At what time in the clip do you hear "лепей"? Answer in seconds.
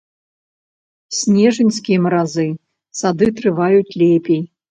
4.03-4.41